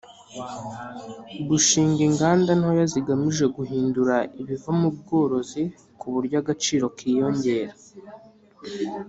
Gushing 1.47 1.93
inganda 2.07 2.51
ntoya 2.59 2.85
zigamije 2.93 3.45
guhindura 3.55 4.15
ibiva 4.41 4.71
mu 4.79 4.89
bworozi 4.97 5.63
ku 5.99 6.05
buryo 6.13 6.35
agaciro 6.41 6.85
kiyongera 6.97 7.73